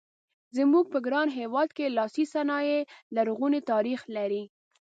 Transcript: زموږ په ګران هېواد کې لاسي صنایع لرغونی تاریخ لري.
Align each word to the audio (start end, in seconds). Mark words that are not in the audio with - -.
زموږ 0.57 0.85
په 0.93 0.99
ګران 1.05 1.27
هېواد 1.39 1.69
کې 1.77 1.93
لاسي 1.97 2.25
صنایع 2.33 2.79
لرغونی 3.15 3.59
تاریخ 3.71 3.99
لري. 4.15 4.43